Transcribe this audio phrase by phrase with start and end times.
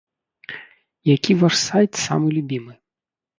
[1.15, 2.73] Які ваш сайт самы любімы?